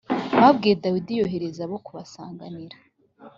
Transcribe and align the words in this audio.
Babibwiye 0.41 0.75
Dawidi 0.83 1.13
yohereza 1.21 1.61
abo 1.63 1.77
kubasanganira 1.85 2.77